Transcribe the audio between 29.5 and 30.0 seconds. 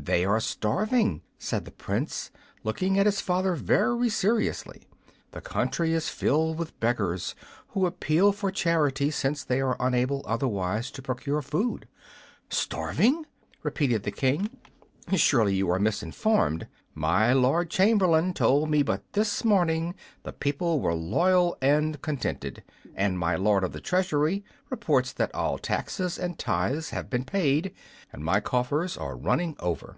over."